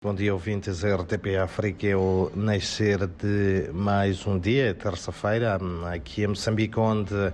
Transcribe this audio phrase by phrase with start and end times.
[0.00, 1.84] Bom dia, ouvintes da RTP África.
[1.88, 5.58] É o nascer de mais um dia, terça-feira,
[5.92, 7.32] aqui em Moçambique, onde uh,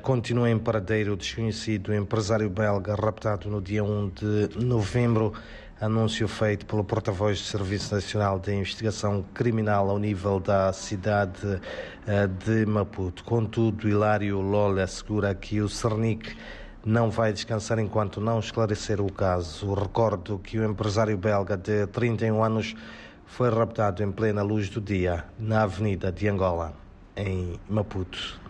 [0.00, 5.32] continua em paradeiro desconhecido o empresário belga raptado no dia 1 de novembro.
[5.80, 12.28] Anúncio feito pelo porta-voz do Serviço Nacional de Investigação Criminal ao nível da cidade uh,
[12.46, 13.24] de Maputo.
[13.24, 16.32] Contudo, Hilário Lola assegura que o Cernic
[16.84, 19.72] não vai descansar enquanto não esclarecer o caso.
[19.74, 22.74] Recordo que o empresário belga de 31 anos
[23.26, 26.74] foi raptado em plena luz do dia na Avenida de Angola,
[27.16, 28.40] em Maputo.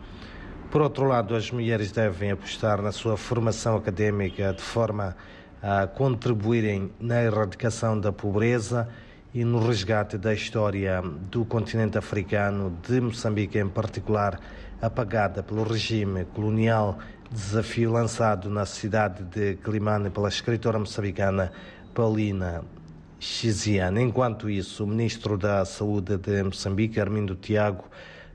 [0.70, 5.14] Por outro lado, as mulheres devem apostar na sua formação académica de forma
[5.62, 8.88] a contribuírem na erradicação da pobreza
[9.34, 14.38] e no resgate da história do continente africano, de Moçambique em particular,
[14.80, 16.98] apagada pelo regime colonial,
[17.30, 21.50] desafio lançado na cidade de Climane pela escritora moçambicana
[21.94, 22.62] Paulina
[23.18, 24.02] Xiziana.
[24.02, 27.84] Enquanto isso, o ministro da Saúde de Moçambique, Armindo Tiago,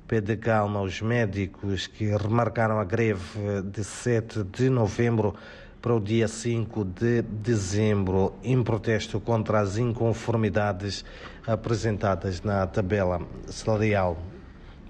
[0.08, 5.36] pede calma aos médicos que remarcaram a greve de 7 de novembro
[5.82, 11.06] para o dia 5 de dezembro, em protesto contra as inconformidades
[11.46, 14.18] apresentadas na tabela salarial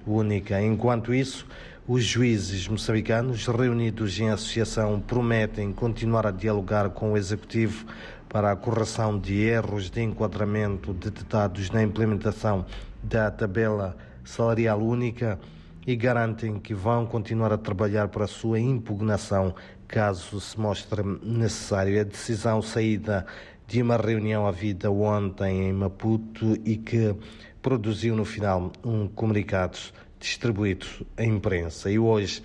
[0.06, 0.62] única.
[0.62, 1.46] Enquanto isso,
[1.88, 7.86] os juízes moçambicanos, reunidos em associação, prometem continuar a dialogar com o Executivo
[8.30, 12.66] para a correção de erros de enquadramento detectados na implementação
[13.02, 15.40] da tabela salarial única
[15.88, 19.56] e garantem que vão continuar a trabalhar para a sua impugnação
[19.88, 22.02] caso se mostre necessário.
[22.02, 23.26] A decisão saída
[23.66, 27.16] de uma reunião havida ontem em Maputo e que
[27.62, 29.78] produziu no final um comunicado
[30.20, 30.86] distribuído
[31.16, 31.90] à imprensa.
[31.90, 32.44] E hoje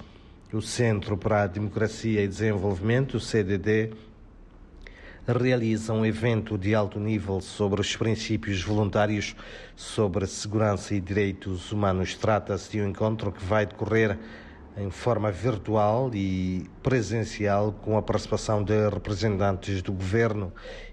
[0.53, 3.91] o Centro para a Democracia e Desenvolvimento, o CDD,
[5.27, 9.37] realiza um evento de alto nível sobre os princípios voluntários
[9.77, 12.15] sobre segurança e direitos humanos.
[12.17, 14.19] Trata-se de um encontro que vai decorrer
[14.77, 20.53] em forma virtual e presencial com a participação de representantes do governo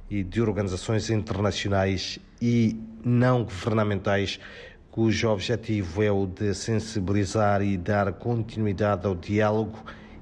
[0.09, 4.39] e de organizações internacionais e não governamentais
[4.91, 9.79] cujo objetivo é o de sensibilizar e dar continuidade ao diálogo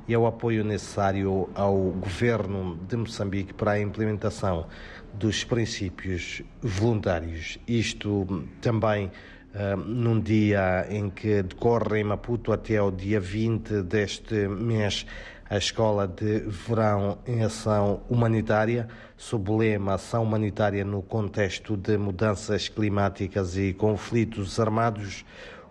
[0.08, 4.66] e ao apoio necessário ao governo de Moçambique para a implementação
[5.14, 7.60] dos princípios voluntários.
[7.68, 9.08] Isto também
[9.54, 15.06] uh, num dia em que decorre em Maputo até o dia 20 deste mês
[15.50, 21.98] a Escola de Verão em Ação Humanitária, sob o lema Ação Humanitária no contexto de
[21.98, 25.24] mudanças climáticas e conflitos armados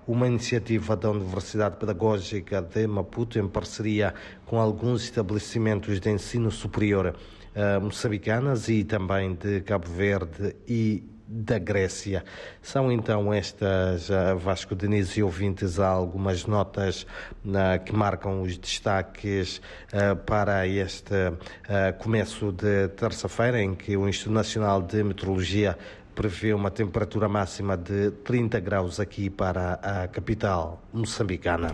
[0.06, 7.14] uma iniciativa da Universidade Pedagógica de Maputo, em parceria com alguns estabelecimentos de ensino superior
[7.16, 12.24] uh, moçambicanas e também de Cabo Verde e da Grécia.
[12.62, 17.04] São então estas, uh, Vasco Denise e ouvintes, algumas notas
[17.44, 19.60] uh, que marcam os destaques
[19.92, 21.14] uh, para este
[21.98, 25.76] começo de terça-feira, em que o Instituto Nacional de Meteorologia
[26.16, 31.58] prevê uma temperatura máxima de 30 graus aqui para a capital moçambicana.